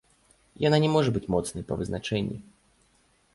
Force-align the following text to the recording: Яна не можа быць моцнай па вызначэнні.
Яна 0.67 0.77
не 0.85 0.89
можа 0.95 1.13
быць 1.17 1.23
моцнай 1.35 1.63
па 1.69 1.79
вызначэнні. 1.83 2.37